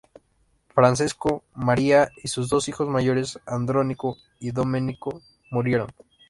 Francesco, 0.73 1.43
María 1.53 2.09
y 2.23 2.27
sus 2.29 2.49
dos 2.49 2.67
hijos 2.67 2.87
mayores, 2.89 3.39
Andrónico 3.45 4.17
y 4.39 4.49
Domenico 4.49 5.21
murieron. 5.51 5.91